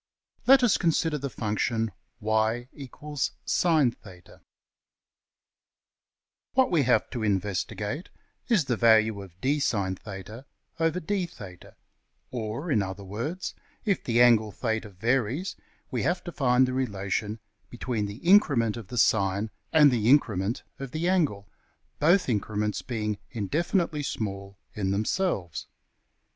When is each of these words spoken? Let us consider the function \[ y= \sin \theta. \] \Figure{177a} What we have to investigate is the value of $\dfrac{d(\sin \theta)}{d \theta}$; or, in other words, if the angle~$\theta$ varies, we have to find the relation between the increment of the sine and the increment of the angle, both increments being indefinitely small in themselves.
Let 0.47 0.63
us 0.63 0.79
consider 0.79 1.19
the 1.19 1.29
function 1.29 1.91
\[ 2.05 2.19
y= 2.19 2.67
\sin 3.45 3.91
\theta. 3.91 4.41
\] 4.41 4.41
\Figure{177a} 4.41 4.41
What 6.55 6.71
we 6.71 6.81
have 6.81 7.07
to 7.11 7.21
investigate 7.21 8.09
is 8.47 8.65
the 8.65 8.75
value 8.75 9.21
of 9.21 9.39
$\dfrac{d(\sin 9.41 9.97
\theta)}{d 9.97 11.29
\theta}$; 11.29 11.75
or, 12.31 12.71
in 12.71 12.81
other 12.81 13.03
words, 13.03 13.53
if 13.85 14.03
the 14.03 14.23
angle~$\theta$ 14.23 14.89
varies, 14.89 15.55
we 15.91 16.01
have 16.01 16.23
to 16.23 16.31
find 16.31 16.67
the 16.67 16.73
relation 16.73 17.37
between 17.69 18.07
the 18.07 18.25
increment 18.27 18.75
of 18.77 18.87
the 18.87 18.97
sine 18.97 19.51
and 19.71 19.91
the 19.91 20.09
increment 20.09 20.63
of 20.79 20.89
the 20.89 21.07
angle, 21.07 21.47
both 21.99 22.27
increments 22.27 22.81
being 22.81 23.19
indefinitely 23.29 24.01
small 24.01 24.57
in 24.73 24.89
themselves. 24.89 25.67